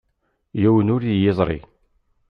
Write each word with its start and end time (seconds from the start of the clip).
Yiwen 0.61 0.91
ur 0.95 1.01
iyi-yeẓri. 1.03 1.59